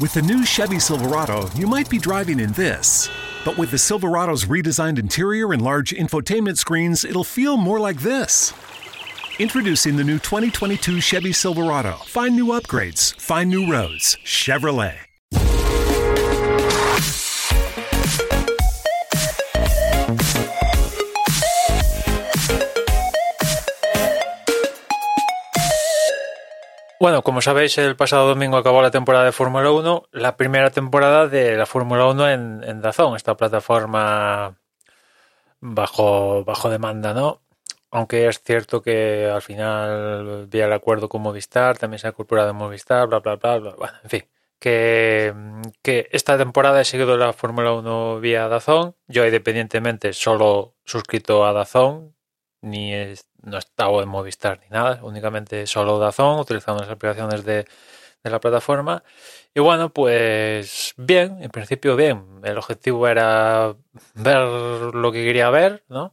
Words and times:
With 0.00 0.14
the 0.14 0.22
new 0.22 0.46
Chevy 0.46 0.78
Silverado, 0.78 1.50
you 1.56 1.66
might 1.66 1.90
be 1.90 1.98
driving 1.98 2.38
in 2.38 2.52
this. 2.52 3.10
But 3.44 3.58
with 3.58 3.72
the 3.72 3.78
Silverado's 3.78 4.44
redesigned 4.44 4.96
interior 4.96 5.52
and 5.52 5.60
large 5.60 5.90
infotainment 5.90 6.56
screens, 6.56 7.04
it'll 7.04 7.24
feel 7.24 7.56
more 7.56 7.80
like 7.80 7.98
this. 7.98 8.52
Introducing 9.40 9.96
the 9.96 10.04
new 10.04 10.20
2022 10.20 11.00
Chevy 11.00 11.32
Silverado. 11.32 11.94
Find 12.06 12.36
new 12.36 12.46
upgrades, 12.46 13.20
find 13.20 13.50
new 13.50 13.68
roads. 13.72 14.16
Chevrolet. 14.24 14.98
Bueno, 27.00 27.22
como 27.22 27.40
sabéis, 27.40 27.78
el 27.78 27.94
pasado 27.94 28.26
domingo 28.26 28.56
acabó 28.56 28.82
la 28.82 28.90
temporada 28.90 29.24
de 29.24 29.30
Fórmula 29.32 29.70
1, 29.70 30.08
la 30.10 30.36
primera 30.36 30.70
temporada 30.70 31.28
de 31.28 31.56
la 31.56 31.64
Fórmula 31.64 32.06
1 32.06 32.30
en, 32.30 32.64
en 32.64 32.80
Dazón, 32.80 33.14
esta 33.14 33.36
plataforma 33.36 34.58
bajo, 35.60 36.44
bajo 36.44 36.70
demanda, 36.70 37.14
¿no? 37.14 37.42
Aunque 37.92 38.26
es 38.28 38.42
cierto 38.42 38.82
que 38.82 39.30
al 39.32 39.42
final 39.42 40.48
vi 40.48 40.60
el 40.60 40.72
acuerdo 40.72 41.08
con 41.08 41.22
Movistar, 41.22 41.78
también 41.78 42.00
se 42.00 42.08
ha 42.08 42.10
incorporado 42.10 42.52
Movistar, 42.52 43.06
bla, 43.06 43.20
bla, 43.20 43.36
bla, 43.36 43.58
bla. 43.58 43.74
Bueno, 43.76 43.94
en 44.02 44.10
fin, 44.10 44.24
que, 44.58 45.32
que 45.82 46.08
esta 46.12 46.36
temporada 46.36 46.80
he 46.80 46.84
seguido 46.84 47.16
la 47.16 47.32
Fórmula 47.32 47.72
1 47.74 48.20
vía 48.20 48.48
Dazón. 48.48 48.96
Yo, 49.06 49.24
independientemente, 49.24 50.12
solo 50.12 50.74
suscrito 50.84 51.46
a 51.46 51.52
Dazón, 51.52 52.14
ni 52.60 52.94
he, 52.94 53.14
no 53.42 53.56
he 53.56 53.58
estado 53.60 54.02
en 54.02 54.08
Movistar 54.08 54.60
ni 54.60 54.68
nada, 54.68 55.00
únicamente 55.02 55.66
solo 55.66 55.98
Dazón, 55.98 56.40
utilizando 56.40 56.82
las 56.82 56.90
aplicaciones 56.90 57.44
de, 57.44 57.66
de 58.24 58.30
la 58.30 58.40
plataforma. 58.40 59.02
Y 59.54 59.60
bueno, 59.60 59.92
pues 59.92 60.94
bien, 60.96 61.42
en 61.42 61.50
principio 61.50 61.96
bien. 61.96 62.40
El 62.44 62.58
objetivo 62.58 63.08
era 63.08 63.74
ver 64.14 64.38
lo 64.94 65.12
que 65.12 65.24
quería 65.24 65.50
ver, 65.50 65.84
¿no? 65.88 66.12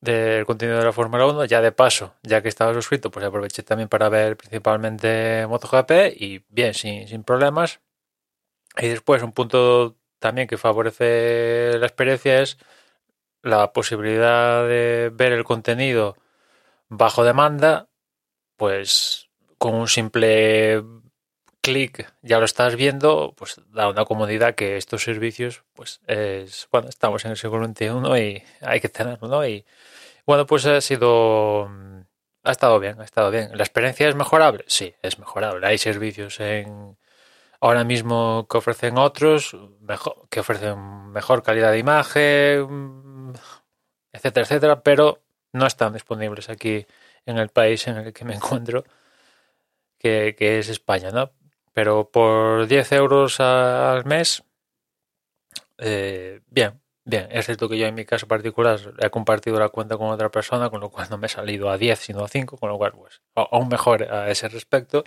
Del 0.00 0.46
contenido 0.46 0.78
de 0.78 0.84
la 0.84 0.92
Fórmula 0.92 1.26
1. 1.26 1.44
Ya 1.46 1.60
de 1.60 1.72
paso, 1.72 2.14
ya 2.22 2.42
que 2.42 2.48
estaba 2.48 2.72
suscrito, 2.74 3.10
pues 3.10 3.24
aproveché 3.26 3.62
también 3.62 3.88
para 3.88 4.08
ver 4.08 4.36
principalmente 4.36 5.46
MotoGP 5.48 5.90
y 6.16 6.44
bien, 6.48 6.74
sin, 6.74 7.08
sin 7.08 7.24
problemas. 7.24 7.80
Y 8.76 8.88
después, 8.88 9.22
un 9.22 9.32
punto 9.32 9.96
también 10.18 10.48
que 10.48 10.58
favorece 10.58 11.78
la 11.78 11.86
experiencia 11.86 12.40
es 12.42 12.58
la 13.46 13.72
posibilidad 13.72 14.66
de 14.66 15.10
ver 15.14 15.32
el 15.32 15.44
contenido 15.44 16.16
bajo 16.88 17.24
demanda, 17.24 17.88
pues 18.56 19.28
con 19.58 19.74
un 19.74 19.88
simple 19.88 20.82
clic 21.60 22.12
ya 22.22 22.38
lo 22.38 22.44
estás 22.44 22.74
viendo, 22.76 23.34
pues 23.36 23.60
da 23.68 23.88
una 23.88 24.04
comodidad 24.04 24.54
que 24.54 24.76
estos 24.76 25.02
servicios, 25.04 25.62
pues 25.74 26.00
es, 26.06 26.68
bueno, 26.72 26.88
estamos 26.88 27.24
en 27.24 27.32
el 27.32 27.36
siglo 27.36 27.64
XXI 27.64 28.20
y 28.20 28.42
hay 28.60 28.80
que 28.80 28.88
tenerlo, 28.88 29.28
¿no? 29.28 29.46
Y 29.46 29.64
bueno, 30.26 30.44
pues 30.44 30.66
ha 30.66 30.80
sido, 30.80 31.70
ha 32.42 32.50
estado 32.50 32.80
bien, 32.80 33.00
ha 33.00 33.04
estado 33.04 33.30
bien. 33.30 33.50
¿La 33.56 33.62
experiencia 33.62 34.08
es 34.08 34.16
mejorable? 34.16 34.64
Sí, 34.66 34.92
es 35.02 35.20
mejorable. 35.20 35.64
Hay 35.66 35.78
servicios 35.78 36.40
en, 36.40 36.96
ahora 37.60 37.84
mismo 37.84 38.46
que 38.50 38.58
ofrecen 38.58 38.98
otros, 38.98 39.56
mejor, 39.80 40.28
que 40.30 40.40
ofrecen 40.40 41.10
mejor 41.10 41.44
calidad 41.44 41.70
de 41.70 41.78
imagen, 41.78 43.05
etcétera, 44.16 44.44
etcétera, 44.44 44.82
pero 44.82 45.22
no 45.52 45.66
están 45.66 45.92
disponibles 45.92 46.48
aquí 46.50 46.86
en 47.24 47.38
el 47.38 47.48
país 47.48 47.86
en 47.88 47.96
el 47.98 48.12
que 48.12 48.24
me 48.24 48.34
encuentro, 48.34 48.84
que, 49.98 50.34
es 50.38 50.68
España, 50.68 51.10
¿no? 51.10 51.32
Pero 51.72 52.10
por 52.10 52.66
10 52.66 52.92
euros 52.92 53.40
al 53.40 54.04
mes, 54.04 54.44
eh, 55.78 56.40
bien, 56.48 56.80
bien. 57.04 57.28
Es 57.30 57.46
cierto 57.46 57.68
que 57.68 57.78
yo 57.78 57.86
en 57.86 57.94
mi 57.94 58.04
caso 58.04 58.26
particular 58.28 58.78
he 58.98 59.10
compartido 59.10 59.58
la 59.58 59.68
cuenta 59.68 59.96
con 59.96 60.08
otra 60.08 60.30
persona, 60.30 60.70
con 60.70 60.80
lo 60.80 60.90
cual 60.90 61.08
no 61.10 61.18
me 61.18 61.26
he 61.26 61.30
salido 61.30 61.70
a 61.70 61.78
10, 61.78 61.98
sino 61.98 62.24
a 62.24 62.28
5, 62.28 62.56
con 62.56 62.68
lo 62.70 62.78
cual, 62.78 62.92
pues, 62.92 63.20
aún 63.34 63.68
mejor 63.68 64.04
a 64.04 64.30
ese 64.30 64.48
respecto. 64.48 65.04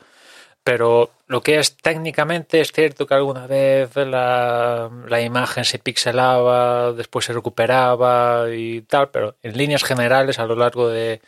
Pero 0.63 1.11
lo 1.27 1.41
que 1.41 1.59
es 1.59 1.77
técnicamente 1.77 2.61
es 2.61 2.71
cierto 2.71 3.07
que 3.07 3.13
alguna 3.15 3.47
vez 3.47 3.95
la, 3.95 4.89
la 5.07 5.21
imagen 5.21 5.65
se 5.65 5.79
pixelaba, 5.79 6.93
después 6.93 7.25
se 7.25 7.33
recuperaba 7.33 8.45
y 8.51 8.81
tal, 8.81 9.09
pero 9.09 9.37
en 9.41 9.57
líneas 9.57 9.83
generales 9.83 10.39
a 10.39 10.45
lo 10.45 10.55
largo 10.55 10.89
de, 10.89 11.21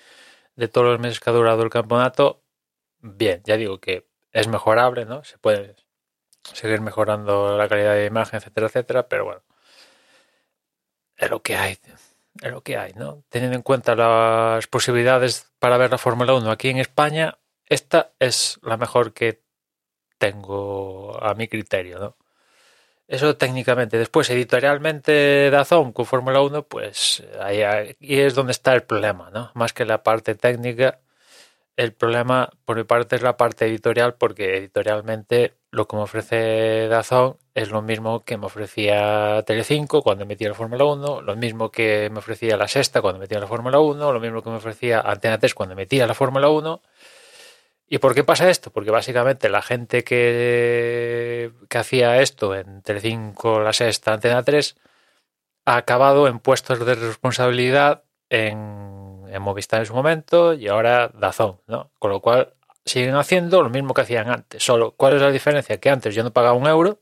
de 0.55 0.67
todos 0.67 0.87
los 0.87 0.99
meses 0.99 1.19
que 1.19 1.29
ha 1.29 1.33
durado 1.33 1.63
el 1.63 1.69
campeonato, 1.69 2.43
bien, 2.99 3.41
ya 3.45 3.57
digo 3.57 3.79
que 3.79 4.07
es 4.31 4.47
mejorable, 4.47 5.05
¿no? 5.05 5.23
Se 5.23 5.37
puede 5.37 5.75
seguir 6.53 6.81
mejorando 6.81 7.57
la 7.57 7.67
calidad 7.67 7.95
de 7.95 8.05
imagen, 8.05 8.37
etcétera, 8.37 8.67
etcétera, 8.67 9.07
pero 9.07 9.25
bueno, 9.25 9.41
es 11.17 11.29
lo 11.29 11.41
que 11.41 11.55
hay, 11.55 11.77
es 12.41 12.51
lo 12.51 12.61
que 12.61 12.77
hay, 12.77 12.93
¿no? 12.93 13.23
Teniendo 13.29 13.55
en 13.55 13.63
cuenta 13.63 13.95
las 13.95 14.67
posibilidades 14.67 15.51
para 15.59 15.77
ver 15.77 15.91
la 15.91 15.97
Fórmula 15.97 16.33
1 16.33 16.51
aquí 16.51 16.69
en 16.69 16.77
España, 16.77 17.37
esta 17.71 18.11
es 18.19 18.59
la 18.63 18.75
mejor 18.75 19.13
que 19.13 19.41
tengo 20.17 21.17
a 21.23 21.33
mi 21.35 21.47
criterio, 21.47 21.99
¿no? 21.99 22.17
Eso 23.07 23.37
técnicamente. 23.37 23.97
Después, 23.97 24.29
editorialmente, 24.29 25.49
Dazón 25.49 25.93
con 25.93 26.05
Fórmula 26.05 26.41
1, 26.41 26.63
pues 26.63 27.23
ahí, 27.39 27.61
es 28.01 28.35
donde 28.35 28.51
está 28.51 28.73
el 28.73 28.83
problema, 28.83 29.29
¿no? 29.31 29.51
Más 29.53 29.71
que 29.71 29.85
la 29.85 30.03
parte 30.03 30.35
técnica, 30.35 30.99
el 31.77 31.93
problema 31.93 32.49
por 32.65 32.75
mi 32.75 32.83
parte 32.83 33.15
es 33.15 33.21
la 33.21 33.37
parte 33.37 33.65
editorial, 33.67 34.15
porque 34.15 34.57
editorialmente 34.57 35.53
lo 35.71 35.87
que 35.87 35.95
me 35.95 36.03
ofrece 36.03 36.89
Dazón 36.89 37.37
es 37.55 37.71
lo 37.71 37.81
mismo 37.81 38.25
que 38.25 38.37
me 38.37 38.47
ofrecía 38.47 39.43
Telecinco 39.45 40.01
cuando 40.01 40.25
metía 40.25 40.49
la 40.49 40.55
Fórmula 40.55 40.83
1, 40.83 41.21
lo 41.21 41.35
mismo 41.37 41.71
que 41.71 42.09
me 42.11 42.19
ofrecía 42.19 42.57
La 42.57 42.67
Sexta 42.67 43.01
cuando 43.01 43.19
metía 43.19 43.39
la 43.39 43.47
Fórmula 43.47 43.79
1, 43.79 44.11
lo 44.11 44.19
mismo 44.19 44.41
que 44.43 44.49
me 44.49 44.57
ofrecía 44.57 44.99
Antena 44.99 45.39
3 45.39 45.53
cuando 45.55 45.75
metía 45.75 46.05
la 46.05 46.13
Fórmula 46.13 46.49
1. 46.49 46.81
¿Y 47.93 47.97
por 47.97 48.15
qué 48.15 48.23
pasa 48.23 48.49
esto? 48.49 48.71
Porque 48.71 48.89
básicamente 48.89 49.49
la 49.49 49.61
gente 49.61 50.05
que, 50.05 51.51
que 51.67 51.77
hacía 51.77 52.21
esto 52.21 52.55
en 52.55 52.81
Telecinco, 52.83 53.59
La 53.59 53.73
Sexta, 53.73 54.13
Antena 54.13 54.43
3, 54.43 54.77
ha 55.65 55.75
acabado 55.75 56.29
en 56.29 56.39
puestos 56.39 56.79
de 56.85 56.95
responsabilidad 56.95 58.05
en, 58.29 59.19
Movistar 59.41 59.81
en 59.81 59.87
su 59.87 59.93
momento 59.93 60.53
y 60.53 60.69
ahora 60.69 61.09
Dazón, 61.09 61.59
¿no? 61.67 61.91
Con 61.99 62.11
lo 62.11 62.21
cual 62.21 62.53
siguen 62.85 63.15
haciendo 63.15 63.61
lo 63.61 63.69
mismo 63.69 63.93
que 63.93 64.01
hacían 64.01 64.29
antes. 64.29 64.63
Solo, 64.63 64.91
¿cuál 64.95 65.15
es 65.15 65.21
la 65.21 65.31
diferencia? 65.31 65.77
Que 65.77 65.89
antes 65.89 66.15
yo 66.15 66.23
no 66.23 66.31
pagaba 66.31 66.53
un 66.55 66.67
euro, 66.67 67.01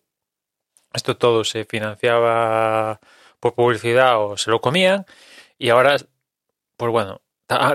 esto 0.92 1.18
todo 1.18 1.44
se 1.44 1.66
financiaba 1.66 3.00
por 3.40 3.54
publicidad 3.54 4.20
o 4.24 4.38
se 4.38 4.50
lo 4.50 4.60
comían, 4.60 5.06
y 5.60 5.70
ahora, 5.70 5.98
pues 6.78 6.92
bueno, 6.92 7.22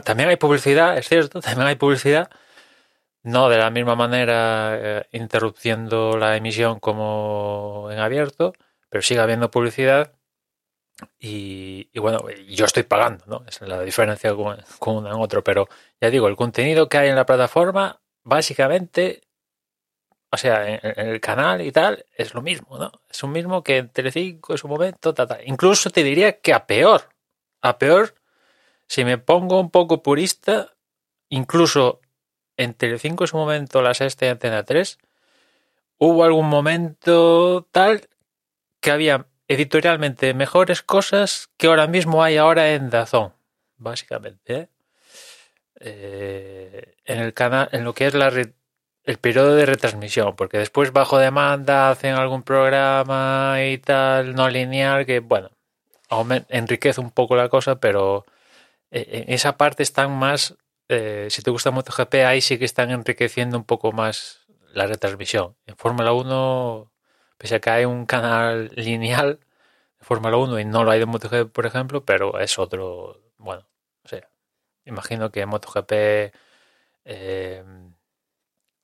también 0.05 0.31
hay 0.31 0.37
publicidad, 0.37 0.99
es 0.99 1.09
cierto, 1.09 1.41
también 1.41 1.69
hay 1.69 1.77
publicidad, 1.77 2.29
no 3.25 3.49
de 3.49 3.59
la 3.59 3.71
misma 3.71 3.97
manera 3.97 4.79
eh, 4.79 5.07
interrumpiendo 5.12 6.17
la 6.19 6.37
emisión 6.37 6.79
como 6.79 7.89
en 7.91 7.99
abierto, 7.99 8.53
pero 8.89 9.03
sigue 9.03 9.21
habiendo 9.21 9.51
publicidad 9.51 10.12
y, 11.19 11.99
bueno, 11.99 12.21
yo 12.49 12.67
estoy 12.67 12.85
pagando, 12.85 13.25
¿no? 13.27 13.45
Es 13.49 13.61
la 13.62 13.81
diferencia 13.83 14.33
con, 14.35 14.97
uno 14.97 15.09
en 15.09 15.21
otro, 15.21 15.43
pero 15.43 15.69
ya 16.01 16.11
digo, 16.11 16.29
el 16.29 16.37
contenido 16.37 16.89
que 16.89 16.99
hay 16.99 17.09
en 17.09 17.17
la 17.17 17.27
plataforma, 17.27 18.01
básicamente, 18.23 19.23
o 20.31 20.37
sea, 20.37 20.69
en, 20.69 20.81
en 20.83 21.09
el 21.09 21.21
canal 21.21 21.62
y 21.62 21.73
tal, 21.73 22.05
es 22.17 22.35
lo 22.35 22.43
mismo, 22.43 22.79
¿no? 22.79 22.93
Es 23.09 23.23
lo 23.23 23.29
mismo 23.29 23.65
que 23.65 23.79
en 23.79 23.89
Telecinco 23.89 24.53
en 24.53 24.59
su 24.59 24.69
momento, 24.69 25.15
ta, 25.15 25.27
ta. 25.27 25.39
incluso 25.45 25.91
te 25.91 26.05
diría 26.05 26.41
que 26.41 26.53
a 26.53 26.67
peor, 26.67 27.09
a 27.62 27.79
peor, 27.79 28.15
si 28.87 29.05
me 29.05 29.19
pongo 29.19 29.61
un 29.61 29.71
poco 29.71 30.03
purista, 30.03 30.75
incluso 31.29 32.01
en 32.57 32.75
Telecinco 32.75 33.25
en 33.25 33.29
su 33.29 33.37
momento, 33.37 33.83
la 33.83 33.95
sexta 33.95 34.27
y 34.27 34.29
Antena 34.29 34.63
3, 34.65 34.99
hubo 35.99 36.25
algún 36.25 36.49
momento 36.49 37.67
tal 37.71 38.09
que 38.81 38.91
había 38.91 39.27
editorialmente 39.49 40.35
mejores 40.35 40.83
cosas 40.83 41.51
que 41.56 41.67
ahora 41.67 41.87
mismo 41.87 42.23
hay 42.23 42.37
ahora 42.37 42.73
en 42.75 42.91
Dazón, 42.91 43.33
básicamente. 43.77 44.55
¿eh? 44.55 44.69
Eh, 45.81 46.97
en 47.05 47.19
el 47.21 47.35
canal, 47.35 47.69
en 47.73 47.85
lo 47.85 47.95
que 47.95 48.06
es 48.06 48.15
la 48.15 48.33
el 49.05 49.19
periodo 49.19 49.55
de 49.55 49.67
retransmisión, 49.67 50.35
porque 50.35 50.57
después 50.57 50.93
bajo 50.93 51.19
demanda 51.19 51.91
hacen 51.91 52.15
algún 52.15 52.43
programa 52.43 53.57
y 53.62 53.77
tal 53.79 54.35
no 54.35 54.49
lineal 54.49 55.05
que 55.05 55.21
bueno 55.21 55.50
enriquece 56.49 57.00
un 57.00 57.11
poco 57.11 57.37
la 57.37 57.49
cosa, 57.49 57.81
pero 57.81 58.25
en 58.91 59.33
esa 59.33 59.57
parte 59.57 59.83
están 59.83 60.12
más 60.12 60.57
eh, 60.89 61.29
si 61.31 61.43
te 61.43 61.51
gusta 61.51 61.71
MotoGP, 61.71 62.15
ahí 62.27 62.41
sí 62.41 62.59
que 62.59 62.65
están 62.65 62.91
enriqueciendo 62.91 63.57
un 63.59 63.65
poco 63.65 63.93
más 63.93 64.47
la 64.73 64.87
retransmisión. 64.87 65.57
En 65.67 65.77
Fórmula 65.77 66.13
1, 66.13 66.93
pese 67.39 67.57
a 67.57 67.61
que 67.61 67.71
hay 67.71 67.85
un 67.85 68.07
canal 68.07 68.71
lineal 68.77 69.41
de 69.99 70.05
Fórmula 70.05 70.37
1 70.37 70.61
y 70.61 70.65
no 70.65 70.85
lo 70.85 70.91
hay 70.91 71.01
de 71.01 71.07
MotoGP, 71.07 71.53
por 71.53 71.67
ejemplo, 71.67 72.05
pero 72.05 72.39
es 72.41 72.59
otro, 72.59 73.21
bueno, 73.39 73.67
o 74.05 74.09
sea, 74.09 74.29
imagino 74.85 75.31
que 75.31 75.47
MotoGP 75.47 75.93
eh, 77.05 77.65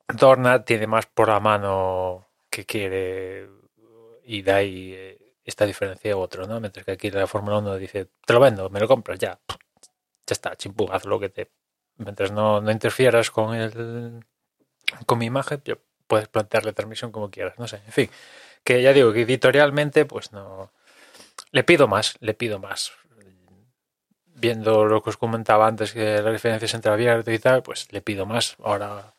Dorna 0.08 0.64
tiene 0.64 0.86
más 0.86 1.06
por 1.06 1.28
la 1.28 1.40
mano 1.40 2.26
que 2.50 2.66
quiere 2.66 3.48
y 4.24 4.42
da 4.42 4.56
ahí 4.56 4.92
eh, 4.94 5.34
esta 5.44 5.66
diferencia 5.66 6.16
u 6.16 6.20
otro, 6.20 6.46
¿no? 6.46 6.60
Mientras 6.60 6.84
que 6.84 6.92
aquí 6.92 7.10
la 7.10 7.26
Fórmula 7.26 7.58
1 7.58 7.76
dice, 7.76 8.08
te 8.26 8.32
lo 8.32 8.40
vendo, 8.40 8.70
me 8.70 8.80
lo 8.80 8.88
compras, 8.88 9.18
ya, 9.18 9.40
ya 9.48 10.32
está, 10.32 10.56
chimpú, 10.56 10.88
haz 10.92 11.04
lo 11.04 11.18
que 11.20 11.28
te... 11.30 11.50
Mientras 12.00 12.32
no, 12.32 12.60
no 12.60 12.70
interfieras 12.70 13.30
con 13.30 13.54
el 13.54 14.24
con 15.06 15.18
mi 15.18 15.26
imagen, 15.26 15.62
puedes 16.06 16.28
plantearle 16.28 16.72
transmisión 16.72 17.12
como 17.12 17.30
quieras, 17.30 17.58
no 17.58 17.68
sé, 17.68 17.80
en 17.86 17.92
fin, 17.92 18.10
que 18.64 18.82
ya 18.82 18.92
digo 18.92 19.12
que 19.12 19.22
editorialmente, 19.22 20.04
pues 20.04 20.32
no... 20.32 20.72
Le 21.52 21.64
pido 21.64 21.88
más, 21.88 22.16
le 22.20 22.34
pido 22.34 22.58
más. 22.58 22.92
Viendo 24.26 24.84
lo 24.86 25.02
que 25.02 25.10
os 25.10 25.16
comentaba 25.16 25.66
antes, 25.66 25.92
que 25.92 26.22
las 26.22 26.32
diferencias 26.32 26.74
entre 26.74 26.90
abierto 26.90 27.30
y 27.30 27.38
tal, 27.38 27.62
pues 27.62 27.92
le 27.92 28.00
pido 28.00 28.26
más, 28.26 28.56
ahora, 28.62 29.14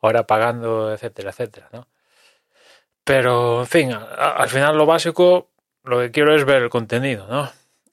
ahora 0.00 0.26
pagando, 0.26 0.92
etcétera, 0.92 1.30
etcétera, 1.30 1.68
¿no? 1.72 1.86
Pero, 3.04 3.60
en 3.60 3.66
fin, 3.66 3.92
al 3.92 4.48
final 4.48 4.78
lo 4.78 4.86
básico, 4.86 5.50
lo 5.82 5.98
que 6.00 6.10
quiero 6.12 6.34
es 6.34 6.44
ver 6.44 6.62
el 6.62 6.70
contenido, 6.70 7.26
¿no? 7.26 7.50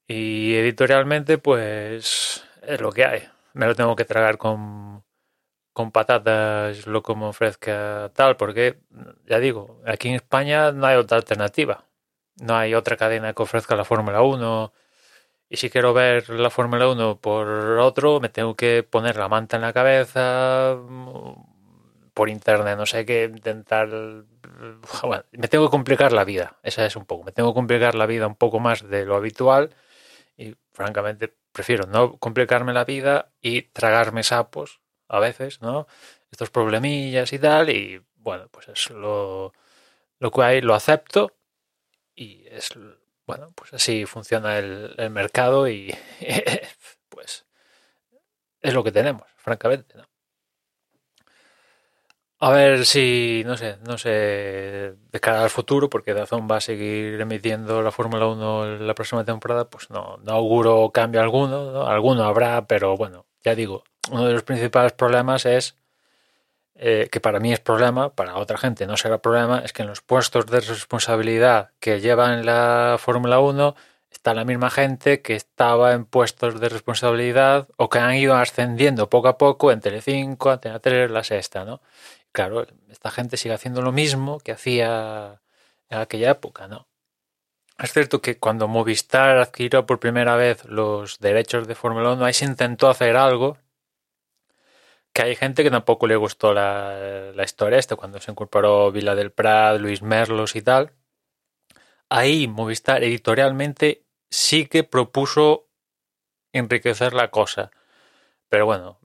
Y 0.07 0.55
editorialmente, 0.55 1.37
pues 1.39 2.43
es 2.61 2.81
lo 2.81 2.91
que 2.91 3.05
hay. 3.05 3.29
Me 3.59 3.65
lo 3.67 3.75
tengo 3.75 3.93
que 3.97 4.05
tragar 4.05 4.37
con, 4.37 5.03
con 5.73 5.91
patatas, 5.91 6.87
lo 6.87 7.03
que 7.03 7.13
me 7.13 7.25
ofrezca 7.25 8.09
tal, 8.15 8.37
porque, 8.37 8.79
ya 9.25 9.39
digo, 9.39 9.81
aquí 9.85 10.07
en 10.07 10.15
España 10.15 10.71
no 10.71 10.87
hay 10.87 10.95
otra 10.95 11.17
alternativa. 11.17 11.85
No 12.37 12.55
hay 12.55 12.73
otra 12.73 12.95
cadena 12.95 13.33
que 13.33 13.43
ofrezca 13.43 13.75
la 13.75 13.83
Fórmula 13.83 14.21
1. 14.21 14.71
Y 15.49 15.57
si 15.57 15.69
quiero 15.69 15.93
ver 15.93 16.29
la 16.29 16.49
Fórmula 16.49 16.87
1 16.87 17.19
por 17.19 17.49
otro, 17.79 18.21
me 18.21 18.29
tengo 18.29 18.55
que 18.55 18.83
poner 18.83 19.17
la 19.17 19.27
manta 19.27 19.57
en 19.57 19.63
la 19.63 19.73
cabeza, 19.73 20.77
por 22.13 22.29
internet, 22.29 22.77
no 22.77 22.85
sé 22.85 23.05
qué, 23.05 23.25
intentar... 23.25 23.89
Me 25.31 25.47
tengo 25.49 25.65
que 25.65 25.71
complicar 25.71 26.13
la 26.13 26.23
vida, 26.23 26.59
esa 26.63 26.85
es 26.85 26.95
un 26.95 27.05
poco, 27.05 27.23
me 27.25 27.31
tengo 27.31 27.51
que 27.51 27.55
complicar 27.55 27.95
la 27.95 28.05
vida 28.05 28.27
un 28.27 28.35
poco 28.35 28.59
más 28.59 28.87
de 28.89 29.05
lo 29.05 29.15
habitual 29.15 29.69
y 30.37 30.55
francamente 30.71 31.33
prefiero 31.59 31.87
no 31.87 32.17
complicarme 32.19 32.71
la 32.71 32.85
vida 32.85 33.33
y 33.41 33.63
tragarme 33.63 34.23
sapos 34.23 34.79
a 35.09 35.19
veces, 35.19 35.61
¿no? 35.61 35.87
Estos 36.31 36.51
problemillas 36.51 37.33
y 37.33 37.39
tal 37.39 37.69
y 37.69 38.01
bueno, 38.15 38.47
pues 38.49 38.69
es 38.69 38.89
lo, 38.91 39.51
lo 40.19 40.31
que 40.31 40.41
hay, 40.41 40.61
lo 40.61 40.73
acepto 40.73 41.35
y 42.15 42.47
es, 42.47 42.69
bueno, 43.25 43.51
pues 43.55 43.73
así 43.73 44.05
funciona 44.05 44.57
el, 44.57 44.95
el 44.97 45.09
mercado 45.09 45.67
y 45.67 45.93
pues 47.09 47.45
es 48.61 48.73
lo 48.73 48.81
que 48.81 48.93
tenemos, 48.93 49.27
francamente, 49.35 49.97
¿no? 49.97 50.08
A 52.41 52.51
ver 52.51 52.85
si, 52.85 53.43
no 53.45 53.57
sé, 53.57 53.77
no 53.85 53.97
sé, 53.97 54.09
de 54.09 55.19
cara 55.19 55.43
al 55.43 55.49
futuro, 55.49 55.89
porque 55.89 56.13
Dazón 56.13 56.47
va 56.49 56.57
a 56.57 56.61
seguir 56.61 57.19
emitiendo 57.19 57.81
la 57.81 57.91
Fórmula 57.91 58.27
1 58.27 58.77
la 58.77 58.95
próxima 58.95 59.25
temporada, 59.25 59.69
pues 59.69 59.89
no, 59.89 60.17
no 60.23 60.31
auguro 60.31 60.89
cambio 60.93 61.19
alguno, 61.19 61.71
¿no? 61.73 61.87
alguno 61.87 62.23
habrá, 62.23 62.65
pero 62.65 62.95
bueno, 62.95 63.25
ya 63.43 63.55
digo, 63.55 63.83
uno 64.09 64.25
de 64.25 64.31
los 64.33 64.43
principales 64.43 64.93
problemas 64.93 65.45
es, 65.45 65.75
eh, 66.75 67.09
que 67.11 67.19
para 67.19 67.41
mí 67.41 67.51
es 67.51 67.59
problema, 67.59 68.15
para 68.15 68.37
otra 68.37 68.57
gente 68.57 68.87
no 68.87 68.95
será 68.95 69.21
problema, 69.21 69.59
es 69.65 69.73
que 69.73 69.81
en 69.81 69.89
los 69.89 70.01
puestos 70.01 70.45
de 70.45 70.61
responsabilidad 70.61 71.71
que 71.81 71.99
llevan 71.99 72.45
la 72.45 72.95
Fórmula 72.99 73.39
1 73.41 73.75
está 74.11 74.33
la 74.33 74.45
misma 74.45 74.69
gente 74.69 75.21
que 75.21 75.35
estaba 75.35 75.93
en 75.93 76.05
puestos 76.05 76.59
de 76.59 76.69
responsabilidad 76.69 77.67
o 77.77 77.89
que 77.89 77.99
han 77.99 78.15
ido 78.15 78.35
ascendiendo 78.35 79.09
poco 79.09 79.27
a 79.27 79.37
poco 79.37 79.71
en 79.71 79.81
Telecinco, 79.81 80.51
Antena 80.51 80.79
3, 80.79 81.11
La 81.11 81.23
Sexta, 81.23 81.65
¿no? 81.65 81.81
Claro, 82.31 82.67
esta 82.89 83.11
gente 83.11 83.37
sigue 83.37 83.53
haciendo 83.55 83.81
lo 83.81 83.91
mismo 83.91 84.39
que 84.39 84.51
hacía 84.51 85.41
en 85.89 85.99
aquella 85.99 86.31
época, 86.31 86.67
¿no? 86.67 86.87
Es 87.77 87.93
cierto 87.93 88.21
que 88.21 88.37
cuando 88.37 88.67
Movistar 88.67 89.37
adquirió 89.37 89.85
por 89.85 89.99
primera 89.99 90.35
vez 90.35 90.65
los 90.65 91.19
derechos 91.19 91.67
de 91.67 91.75
Fórmula 91.75 92.11
1, 92.11 92.25
ahí 92.25 92.33
se 92.33 92.45
intentó 92.45 92.89
hacer 92.89 93.15
algo 93.15 93.57
que 95.13 95.23
hay 95.23 95.35
gente 95.35 95.63
que 95.63 95.71
tampoco 95.71 96.07
le 96.07 96.15
gustó 96.15 96.53
la, 96.53 97.31
la 97.33 97.43
historia 97.43 97.79
esta, 97.79 97.95
cuando 97.95 98.19
se 98.19 98.31
incorporó 98.31 98.91
Vila 98.91 99.15
del 99.15 99.31
Prat, 99.31 99.79
Luis 99.79 100.01
Merlos 100.01 100.55
y 100.55 100.61
tal. 100.61 100.93
Ahí 102.09 102.47
Movistar 102.47 103.03
editorialmente 103.03 104.03
sí 104.29 104.65
que 104.67 104.83
propuso 104.83 105.67
enriquecer 106.53 107.13
la 107.13 107.31
cosa. 107.31 107.71
Pero 108.49 108.65
bueno, 108.65 108.99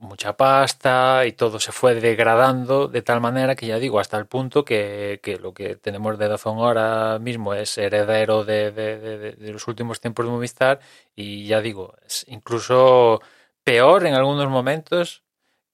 mucha 0.00 0.36
pasta 0.36 1.26
y 1.26 1.32
todo 1.32 1.60
se 1.60 1.72
fue 1.72 1.94
degradando 1.94 2.88
de 2.88 3.02
tal 3.02 3.20
manera 3.20 3.54
que 3.54 3.66
ya 3.66 3.78
digo, 3.78 4.00
hasta 4.00 4.18
el 4.18 4.26
punto 4.26 4.64
que, 4.64 5.20
lo 5.40 5.54
que 5.54 5.76
tenemos 5.76 6.18
de 6.18 6.28
Dazón 6.28 6.58
ahora 6.58 7.18
mismo 7.18 7.54
es 7.54 7.76
heredero 7.78 8.44
de, 8.44 8.72
de, 8.72 9.52
los 9.52 9.66
últimos 9.68 10.00
tiempos 10.00 10.26
de 10.26 10.32
Movistar 10.32 10.80
y 11.14 11.46
ya 11.46 11.60
digo, 11.60 11.94
es 12.06 12.24
incluso 12.28 13.20
peor 13.64 14.06
en 14.06 14.14
algunos 14.14 14.48
momentos 14.48 15.22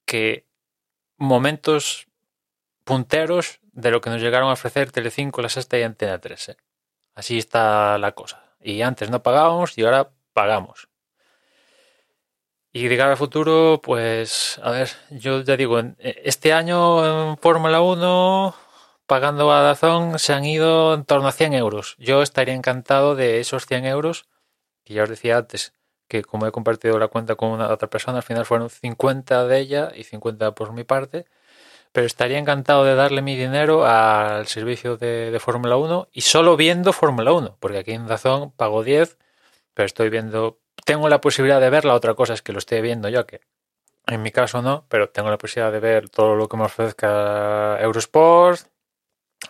que 0.05 0.47
momentos 1.17 2.09
punteros 2.85 3.61
de 3.73 3.91
lo 3.91 4.01
que 4.01 4.11
nos 4.11 4.21
llegaron 4.21 4.51
a 4.51 4.55
ofrecer 4.55 4.91
Telecinco, 4.93 5.43
La 5.43 5.49
Sexta 5.49 5.79
y 5.79 5.83
Antena 5.83 6.19
13. 6.19 6.57
Así 7.15 7.39
está 7.39 7.99
la 7.99 8.13
cosa. 8.13 8.43
Y 8.61 8.83
antes 8.83 9.11
no 9.11 9.23
pagábamos 9.23 9.77
y 9.79 9.85
ahora 9.85 10.11
pagamos. 10.33 10.89
Y 12.75 12.89
de 12.89 12.97
cara 12.97 13.11
al 13.13 13.17
futuro, 13.19 13.81
pues, 13.83 14.59
a 14.63 14.71
ver, 14.71 14.89
yo 15.11 15.43
ya 15.43 15.57
digo, 15.59 15.79
este 15.99 16.55
año 16.55 17.31
en 17.31 17.37
Fórmula 17.37 17.83
1, 17.83 18.55
pagando 19.07 19.53
a 19.53 19.61
Dazón, 19.61 20.19
se 20.19 20.33
han 20.33 20.47
ido 20.47 20.95
en 20.95 21.05
torno 21.05 21.29
a 21.29 21.33
100 21.33 21.53
euros. 21.53 21.97
Yo 21.99 22.23
estaría 22.23 22.55
encantado 22.55 23.15
de 23.15 23.41
esos 23.41 23.67
100 23.67 23.85
euros, 23.85 24.27
que 24.85 24.95
ya 24.95 25.03
os 25.05 25.11
decía 25.11 25.37
antes, 25.39 25.75
que 26.09 26.23
como 26.23 26.47
he 26.47 26.53
compartido 26.53 26.99
la 26.99 27.09
cuenta 27.09 27.35
con 27.37 27.51
una 27.51 27.69
otra 27.69 27.91
persona, 27.91 28.19
al 28.19 28.25
final 28.25 28.47
fueron 28.47 28.71
50 28.71 29.47
de 29.47 29.59
ella 29.61 29.93
y 29.95 30.05
50 30.05 30.55
por 30.55 30.73
mi 30.73 30.85
parte. 30.85 31.27
Pero 31.93 32.07
estaría 32.07 32.39
encantado 32.39 32.85
de 32.85 32.95
darle 32.95 33.23
mi 33.23 33.37
dinero 33.37 33.87
al 33.87 34.47
servicio 34.47 34.97
de, 34.97 35.31
de 35.31 35.41
Fórmula 35.41 35.77
1 35.77 36.09
y 36.13 36.23
solo 36.23 36.57
viendo 36.57 36.93
Fórmula 36.95 37.33
1, 37.33 37.59
porque 37.61 37.79
aquí 37.79 37.93
en 37.93 38.07
Dazón 38.07 38.53
pago 38.53 38.83
10, 38.83 39.19
pero 39.75 39.87
estoy 39.87 40.11
viendo 40.11 40.62
tengo 40.85 41.09
la 41.09 41.21
posibilidad 41.21 41.61
de 41.61 41.71
ver, 41.71 41.85
la 41.85 41.95
otra 41.95 42.15
cosa 42.15 42.35
es 42.35 42.43
que 42.43 42.53
lo 42.53 42.59
esté 42.59 42.81
viendo 42.81 43.09
yo, 43.09 43.27
que 43.27 43.41
en 44.07 44.23
mi 44.23 44.31
caso 44.31 44.63
no, 44.63 44.85
pero 44.89 45.09
tengo 45.11 45.31
la 45.31 45.39
posibilidad 45.39 45.73
de 45.73 45.81
ver 45.81 46.09
todo 46.09 46.35
lo 46.35 46.49
que 46.49 46.57
me 46.57 46.65
ofrezca 46.65 47.79
Eurosport, 47.81 48.67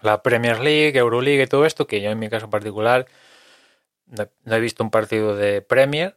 la 0.03 0.23
Premier 0.23 0.61
League, 0.61 0.99
Euroleague 0.99 1.45
y 1.45 1.47
todo 1.47 1.67
esto, 1.67 1.87
que 1.87 2.01
yo 2.01 2.11
en 2.11 2.19
mi 2.19 2.29
caso 2.29 2.51
particular 2.51 3.07
no 4.07 4.57
he 4.57 4.61
visto 4.61 4.85
un 4.85 4.91
partido 4.91 5.37
de 5.37 5.63
Premier, 5.63 6.17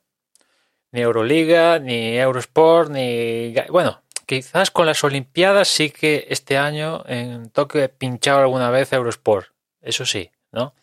ni 0.92 1.02
Euroliga, 1.02 1.80
ni 1.80 2.18
Eurosport, 2.18 2.90
ni... 2.90 3.54
Bueno, 3.70 4.02
quizás 4.26 4.72
con 4.72 4.86
las 4.86 5.04
Olimpiadas 5.04 5.68
sí 5.68 5.90
que 5.90 6.28
este 6.30 6.58
año 6.58 7.04
en 7.08 7.50
Tokio 7.50 7.84
he 7.84 7.90
pinchado 7.90 8.40
alguna 8.40 8.70
vez 8.70 8.92
Eurosport, 8.92 9.48
eso 9.82 10.06
sí, 10.06 10.32
¿no? 10.52 10.74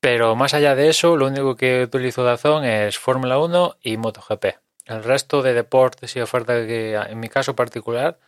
Pero 0.00 0.34
más 0.34 0.54
allá 0.54 0.74
de 0.74 0.88
eso, 0.88 1.16
lo 1.16 1.26
único 1.26 1.56
que 1.56 1.82
utilizo 1.84 2.24
Dazón 2.24 2.64
es 2.64 2.98
Fórmula 2.98 3.38
1 3.38 3.76
y 3.82 3.98
MotoGP. 3.98 4.44
El 4.86 5.04
resto 5.04 5.42
de 5.42 5.52
deportes 5.52 6.16
y 6.16 6.20
ofertas 6.20 6.66
que 6.66 6.94
en 6.94 7.20
mi 7.20 7.28
caso 7.28 7.54
particular 7.54 8.18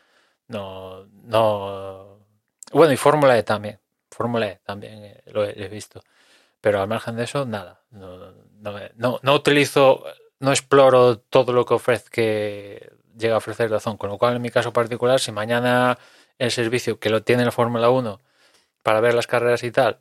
no 0.48 1.06
no 1.24 2.18
bueno 2.72 2.92
y 2.92 2.96
Fórmula 2.96 3.38
E 3.38 3.42
también. 3.42 3.80
Fórmula 4.10 4.48
E 4.48 4.60
también 4.64 5.04
eh, 5.04 5.22
lo 5.26 5.44
he, 5.44 5.68
visto. 5.68 6.02
Pero 6.60 6.80
al 6.80 6.88
margen 6.88 7.16
de 7.16 7.24
eso 7.24 7.46
nada. 7.46 7.80
No, 7.90 8.16
no, 8.98 9.20
no, 9.22 9.34
utilizo 9.34 10.04
no 10.40 10.50
exploro 10.52 11.18
todo 11.18 11.52
lo 11.52 11.64
que 11.64 11.74
ofrece 11.74 12.90
llega 13.16 13.34
a 13.34 13.38
ofrecer 13.38 13.70
Dazón 13.70 13.96
con 13.96 14.10
lo 14.10 14.18
cual 14.18 14.36
en 14.36 14.42
mi 14.42 14.50
caso 14.50 14.72
particular 14.72 15.20
si 15.20 15.32
mañana 15.32 15.98
el 16.38 16.50
servicio 16.50 16.98
que 16.98 17.10
lo 17.10 17.22
tiene 17.22 17.44
la 17.44 17.52
Fórmula 17.52 17.90
1 17.90 18.20
para 18.82 19.00
ver 19.00 19.14
las 19.14 19.26
carreras 19.26 19.62
y 19.64 19.70
tal 19.70 20.00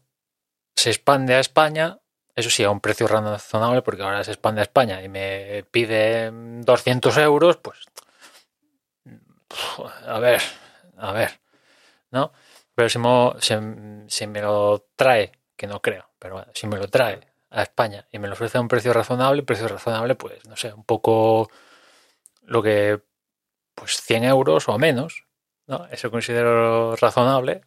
se 0.75 0.89
expande 0.89 1.35
a 1.35 1.39
España, 1.39 1.99
eso 2.35 2.49
sí, 2.49 2.63
a 2.63 2.71
un 2.71 2.81
precio 2.81 3.07
razonable, 3.07 3.81
porque 3.81 4.03
ahora 4.03 4.23
se 4.23 4.31
expande 4.31 4.61
a 4.61 4.63
España 4.63 5.01
y 5.03 5.09
me 5.09 5.65
pide 5.71 6.31
200 6.31 7.17
euros, 7.17 7.57
pues 7.57 7.79
a 10.05 10.19
ver, 10.19 10.41
a 10.97 11.11
ver, 11.11 11.39
¿no? 12.11 12.31
Pero 12.75 12.89
si 12.89 14.27
me, 14.27 14.41
lo 14.41 14.85
trae, 14.95 15.31
que 15.55 15.67
no 15.67 15.81
creo, 15.81 16.09
pero 16.19 16.45
si 16.53 16.67
me 16.67 16.77
lo 16.77 16.87
trae 16.87 17.19
a 17.49 17.63
España 17.63 18.07
y 18.11 18.19
me 18.19 18.27
lo 18.27 18.33
ofrece 18.33 18.57
a 18.57 18.61
un 18.61 18.67
precio 18.67 18.93
razonable, 18.93 19.43
precio 19.43 19.67
razonable, 19.67 20.15
pues 20.15 20.45
no 20.47 20.55
sé, 20.55 20.73
un 20.73 20.83
poco 20.83 21.49
lo 22.43 22.63
que, 22.63 23.01
pues 23.75 24.01
100 24.01 24.23
euros 24.23 24.69
o 24.69 24.77
menos, 24.77 25.25
¿no? 25.67 25.87
Eso 25.91 26.11
considero 26.11 26.95
razonable, 26.95 27.61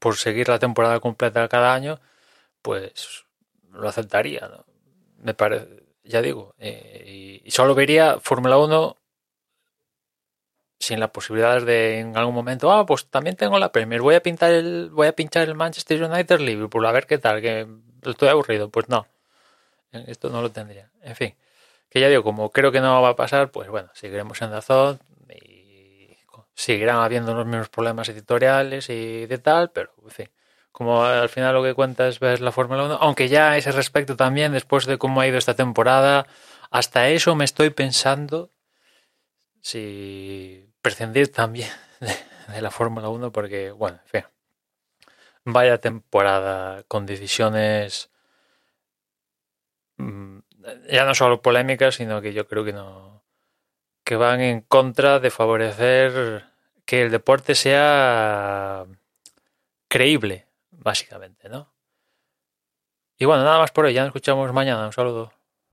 por 0.00 0.16
seguir 0.16 0.48
la 0.48 0.58
temporada 0.58 1.00
completa 1.00 1.48
cada 1.48 1.74
año, 1.74 2.00
pues 2.62 3.24
lo 3.72 3.88
aceptaría. 3.88 4.50
Me 5.18 5.34
parece, 5.34 5.84
ya 6.04 6.22
digo, 6.22 6.54
eh, 6.58 7.42
y, 7.44 7.50
solo 7.50 7.74
vería 7.74 8.18
Fórmula 8.20 8.58
1 8.58 8.96
sin 10.78 11.00
la 11.00 11.12
posibilidad 11.12 11.62
de 11.62 12.00
en 12.00 12.16
algún 12.16 12.34
momento, 12.34 12.70
ah, 12.70 12.86
pues 12.86 13.06
también 13.06 13.36
tengo 13.36 13.58
la 13.58 13.72
Premier, 13.72 14.02
voy 14.02 14.14
a 14.14 14.22
pintar 14.22 14.52
el, 14.52 14.90
voy 14.90 15.06
a 15.06 15.12
pinchar 15.14 15.48
el 15.48 15.54
Manchester 15.54 16.02
United 16.02 16.40
Liverpool, 16.40 16.86
a 16.86 16.92
ver 16.92 17.06
qué 17.06 17.18
tal, 17.18 17.40
que 17.40 17.66
estoy 18.04 18.28
aburrido. 18.28 18.70
Pues 18.70 18.88
no, 18.88 19.06
esto 19.92 20.30
no 20.30 20.42
lo 20.42 20.50
tendría. 20.52 20.90
En 21.02 21.16
fin, 21.16 21.34
que 21.90 22.00
ya 22.00 22.08
digo, 22.08 22.22
como 22.22 22.50
creo 22.50 22.72
que 22.72 22.80
no 22.80 23.02
va 23.02 23.10
a 23.10 23.16
pasar, 23.16 23.50
pues 23.50 23.68
bueno, 23.68 23.90
seguiremos 23.94 24.40
en 24.42 24.50
Dazón 24.50 25.00
seguirán 26.56 26.96
habiendo 26.96 27.34
los 27.34 27.46
mismos 27.46 27.68
problemas 27.68 28.08
editoriales 28.08 28.90
y 28.90 29.26
de 29.26 29.38
tal, 29.38 29.70
pero 29.70 29.92
en 30.02 30.10
fin 30.10 30.28
como 30.76 31.06
al 31.06 31.30
final 31.30 31.54
lo 31.54 31.62
que 31.62 31.72
cuenta 31.72 32.06
es 32.06 32.20
ver 32.20 32.42
la 32.42 32.52
Fórmula 32.52 32.84
1, 32.84 32.98
aunque 33.00 33.30
ya 33.30 33.52
a 33.52 33.56
ese 33.56 33.72
respecto 33.72 34.14
también, 34.14 34.52
después 34.52 34.84
de 34.84 34.98
cómo 34.98 35.22
ha 35.22 35.26
ido 35.26 35.38
esta 35.38 35.54
temporada, 35.54 36.26
hasta 36.70 37.08
eso 37.08 37.34
me 37.34 37.46
estoy 37.46 37.70
pensando 37.70 38.52
si 39.62 40.70
prescindir 40.82 41.32
también 41.32 41.70
de, 42.52 42.60
la 42.60 42.70
Fórmula 42.70 43.08
1, 43.08 43.32
porque, 43.32 43.70
bueno, 43.70 44.00
en 44.02 44.08
fin, 44.10 44.30
vaya 45.46 45.78
temporada 45.78 46.82
con 46.82 47.06
decisiones 47.06 48.10
mm, 49.96 50.40
ya 50.90 51.06
no 51.06 51.14
solo 51.14 51.40
polémicas, 51.40 51.94
sino 51.94 52.20
que 52.20 52.34
yo 52.34 52.46
creo 52.46 52.66
que 52.66 52.74
no 52.74 53.15
que 54.06 54.14
van 54.14 54.40
en 54.40 54.60
contra 54.60 55.18
de 55.18 55.32
favorecer 55.32 56.44
que 56.84 57.02
el 57.02 57.10
deporte 57.10 57.56
sea 57.56 58.86
creíble 59.88 60.46
básicamente, 60.70 61.48
¿no? 61.48 61.74
Y 63.18 63.24
bueno, 63.24 63.42
nada 63.42 63.58
más 63.58 63.72
por 63.72 63.84
hoy, 63.84 63.94
ya 63.94 64.02
nos 64.02 64.10
escuchamos 64.10 64.52
mañana, 64.52 64.86
un 64.86 64.92
saludo. 64.92 65.32